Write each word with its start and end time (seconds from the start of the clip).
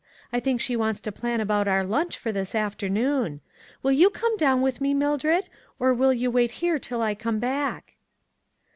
I 0.33 0.39
think 0.39 0.59
she 0.59 0.75
wants 0.75 0.99
to 1.01 1.11
plan 1.11 1.41
about 1.41 1.67
our 1.67 1.83
lunch 1.83 2.17
for 2.17 2.31
this 2.31 2.55
afternoon; 2.55 3.39
will 3.83 3.91
you 3.91 4.09
come 4.09 4.35
down 4.35 4.61
with 4.61 4.81
me, 4.81 4.95
Mildred, 4.95 5.47
or 5.77 5.93
will 5.93 6.11
you 6.11 6.31
wait 6.31 6.53
here 6.53 6.79
till 6.79 7.03
I 7.03 7.13
come 7.13 7.37
back 7.37 7.97